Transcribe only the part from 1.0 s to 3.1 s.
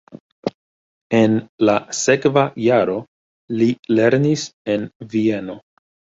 En la sekva jaro